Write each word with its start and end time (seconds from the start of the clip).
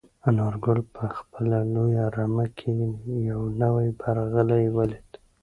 انارګل 0.27 0.79
په 0.95 1.03
خپله 1.17 1.57
لویه 1.73 2.05
رمه 2.17 2.45
کې 2.57 2.73
یو 3.29 3.41
نوی 3.61 3.87
برغلی 4.01 4.65
ولید. 4.77 5.09